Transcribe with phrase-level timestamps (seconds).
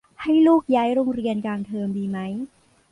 [0.21, 2.17] ให้ลูกย้ายโรงเรียนกลางเทอมดีไหม